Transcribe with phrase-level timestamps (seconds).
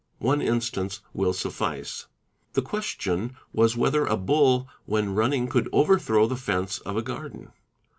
[0.17, 2.07] One instance will— suffice.
[2.53, 7.51] The question was whether a bull when running could overthro the fence of a garden.